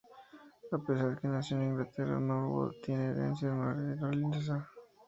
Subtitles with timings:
[0.77, 4.67] A pesar que nació en Inglaterra, Norwood tiene herencia norirlandesa.